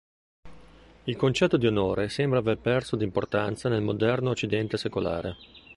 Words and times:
Il 1.03 1.15
concetto 1.15 1.57
di 1.57 1.67
onore 1.67 2.09
sembra 2.09 2.39
aver 2.39 2.57
perso 2.57 2.95
di 2.95 3.03
importanza 3.03 3.69
nel 3.69 3.83
moderno 3.83 4.31
occidente 4.31 4.75
secolare. 4.77 5.35